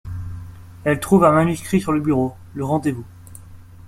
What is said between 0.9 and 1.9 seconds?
trouve un manuscrit